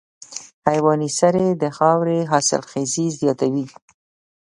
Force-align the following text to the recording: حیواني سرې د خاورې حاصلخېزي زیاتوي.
حیواني 0.67 1.09
سرې 1.19 1.47
د 1.61 1.63
خاورې 1.77 2.19
حاصلخېزي 2.31 3.07
زیاتوي. 3.19 3.65